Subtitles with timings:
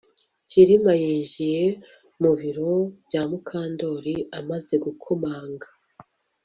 [0.49, 1.63] Kirima yinjiye
[2.21, 2.71] mu biro
[3.07, 5.67] bya Mukandoli amaze gukomanga